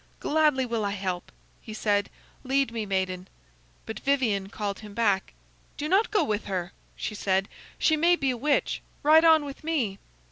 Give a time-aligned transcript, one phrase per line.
[0.19, 1.31] "Gladly will I help,"
[1.61, 2.09] he said;
[2.43, 3.27] "lead me, maiden."
[3.85, 5.31] But Vivien called him back.
[5.77, 7.47] "Do not go with her," she said.
[7.77, 8.81] "She may be a witch.
[9.03, 9.99] Ride on with me."